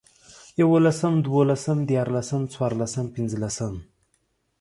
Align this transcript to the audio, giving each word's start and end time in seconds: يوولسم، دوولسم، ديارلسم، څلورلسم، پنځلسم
يوولسم، 0.61 1.13
دوولسم، 1.25 1.77
ديارلسم، 1.89 2.41
څلورلسم، 2.53 3.05
پنځلسم 3.15 3.73